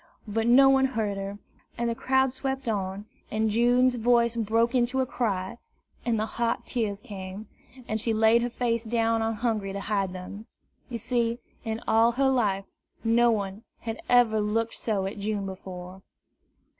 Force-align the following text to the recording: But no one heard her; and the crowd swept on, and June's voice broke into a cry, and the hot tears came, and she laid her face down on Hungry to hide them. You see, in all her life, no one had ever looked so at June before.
But 0.27 0.47
no 0.47 0.67
one 0.67 0.85
heard 0.97 1.17
her; 1.17 1.37
and 1.77 1.87
the 1.87 1.93
crowd 1.93 2.33
swept 2.33 2.67
on, 2.67 3.05
and 3.29 3.51
June's 3.51 3.93
voice 3.93 4.35
broke 4.35 4.73
into 4.73 4.99
a 4.99 5.05
cry, 5.05 5.59
and 6.03 6.17
the 6.17 6.25
hot 6.25 6.65
tears 6.65 7.01
came, 7.01 7.47
and 7.87 8.01
she 8.01 8.11
laid 8.11 8.41
her 8.41 8.49
face 8.49 8.83
down 8.83 9.21
on 9.21 9.35
Hungry 9.35 9.73
to 9.73 9.79
hide 9.79 10.11
them. 10.11 10.47
You 10.89 10.97
see, 10.97 11.37
in 11.63 11.81
all 11.87 12.13
her 12.13 12.29
life, 12.31 12.65
no 13.03 13.29
one 13.29 13.61
had 13.81 14.01
ever 14.09 14.41
looked 14.41 14.73
so 14.73 15.05
at 15.05 15.19
June 15.19 15.45
before. 15.45 16.01